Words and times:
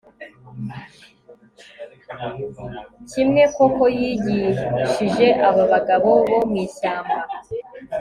Kimwe 3.09 3.43
coco 3.55 3.85
yigishije 3.99 5.27
aba 5.47 5.63
bagabo 5.71 6.09
bo 6.29 6.39
mwishyamba 6.49 7.17